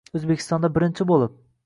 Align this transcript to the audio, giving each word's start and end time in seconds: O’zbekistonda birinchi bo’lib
O’zbekistonda 0.19 0.71
birinchi 0.79 1.07
bo’lib 1.13 1.37